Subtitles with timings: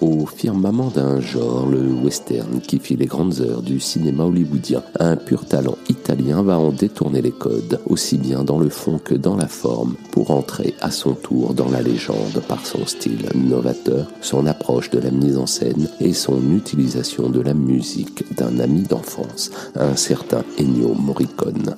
[0.00, 5.16] Au firmament d'un genre, le western qui fit les grandes heures du cinéma hollywoodien, un
[5.16, 9.36] pur talent italien va en détourner les codes, aussi bien dans le fond que dans
[9.36, 14.46] la forme, pour entrer à son tour dans la légende par son style novateur, son
[14.46, 19.50] approche de la mise en scène et son utilisation de la musique d'un ami d'enfance,
[19.74, 21.76] un certain Ennio Morricone.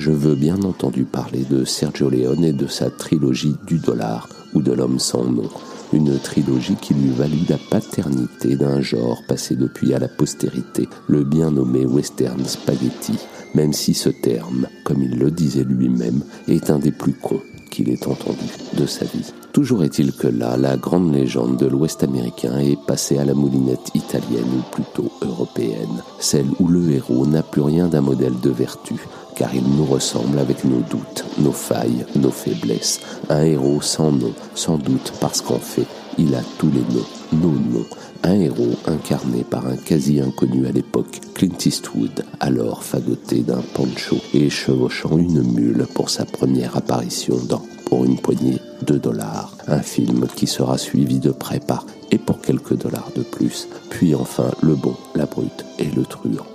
[0.00, 4.62] Je veux bien entendu parler de Sergio Leone et de sa trilogie du dollar ou
[4.62, 5.50] de l'homme sans nom,
[5.92, 11.22] une trilogie qui lui valut la paternité d'un genre passé depuis à la postérité, le
[11.22, 13.18] bien nommé western spaghetti,
[13.54, 17.88] même si ce terme, comme il le disait lui-même, est un des plus cons qu'il
[17.88, 19.32] ait entendu de sa vie.
[19.52, 23.90] Toujours est-il que là, la grande légende de l'Ouest américain est passée à la moulinette
[23.94, 28.94] italienne ou plutôt européenne, celle où le héros n'a plus rien d'un modèle de vertu,
[29.34, 33.00] car il nous ressemble avec nos doutes, nos failles, nos faiblesses.
[33.28, 35.86] Un héros sans nom, sans doute parce qu'en fait,
[36.20, 37.86] il a tous les noms, nos noms.
[38.22, 44.16] Un héros incarné par un quasi inconnu à l'époque, Clint Eastwood, alors fagoté d'un poncho
[44.34, 49.80] et chevauchant une mule pour sa première apparition dans Pour une poignée de dollars, un
[49.80, 54.50] film qui sera suivi de près par Et pour quelques dollars de plus, puis enfin
[54.62, 56.46] Le Bon, la Brute et Le Truand.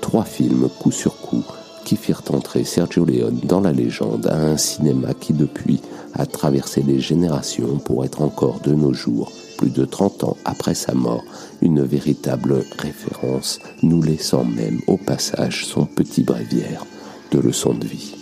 [0.00, 1.44] Trois films coup sur coup
[1.84, 5.80] qui firent entrer Sergio Leone dans la légende à un cinéma qui depuis
[6.14, 10.74] a traversé les générations pour être encore de nos jours, plus de 30 ans après
[10.74, 11.24] sa mort,
[11.60, 16.84] une véritable référence, nous laissant même au passage son petit bréviaire
[17.30, 18.14] de leçon de vie.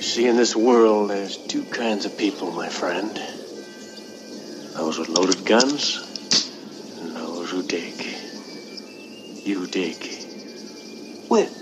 [0.00, 3.08] See, in this world, there's two kinds of people, my friend.
[4.76, 6.00] Those with loaded guns,
[7.00, 7.94] and those who dig.
[9.44, 9.96] You dig.
[11.28, 11.61] When?